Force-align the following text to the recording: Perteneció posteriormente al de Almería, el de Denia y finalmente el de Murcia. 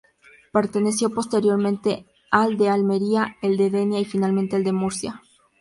Perteneció 0.51 1.13
posteriormente 1.13 2.07
al 2.31 2.57
de 2.57 2.69
Almería, 2.69 3.35
el 3.43 3.55
de 3.55 3.69
Denia 3.69 3.99
y 3.99 4.05
finalmente 4.05 4.55
el 4.55 4.63
de 4.63 4.73
Murcia. 4.73 5.21